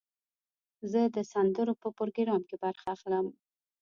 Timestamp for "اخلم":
2.95-3.25